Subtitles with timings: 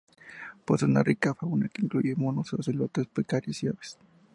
[0.65, 3.99] Posee una rica fauna que incluye monos, ocelotes, pecaríes, y aves.